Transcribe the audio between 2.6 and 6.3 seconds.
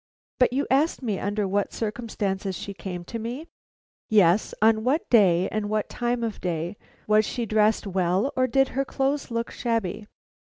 came to me?" "Yes, on what day, and at what time